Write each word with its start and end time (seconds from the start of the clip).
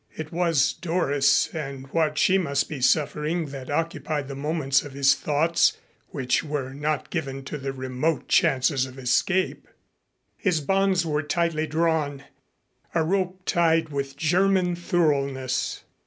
It 0.15 0.31
was 0.31 0.73
Doris 0.73 1.53
and 1.53 1.85
what 1.91 2.17
she 2.17 2.39
must 2.39 2.67
be 2.67 2.81
suffering 2.81 3.45
that 3.51 3.69
occupied 3.69 4.29
the 4.29 4.35
moments 4.35 4.81
of 4.81 4.93
his 4.93 5.13
thoughts 5.13 5.77
which 6.09 6.43
were 6.43 6.73
not 6.73 7.11
given 7.11 7.43
to 7.45 7.59
the 7.59 7.71
remote 7.71 8.27
chances 8.27 8.87
of 8.87 8.97
escape. 8.97 9.67
His 10.37 10.59
bonds 10.59 11.05
were 11.05 11.21
tightly 11.21 11.67
drawn 11.67 12.23
a 12.95 13.03
rope 13.03 13.41
tied 13.45 13.89
with 13.89 14.17
German 14.17 14.75
thoroughness. 14.75 15.83